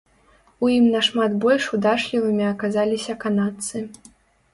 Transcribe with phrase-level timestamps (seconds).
[0.67, 3.83] У ім нашмат больш удачлівымі аказаліся канадцы.